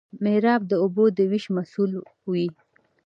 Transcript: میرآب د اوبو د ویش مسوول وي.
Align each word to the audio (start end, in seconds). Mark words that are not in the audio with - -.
میرآب 0.23 0.61
د 0.67 0.71
اوبو 0.83 1.03
د 1.17 1.19
ویش 1.31 1.45
مسوول 1.55 1.91
وي. 2.31 2.47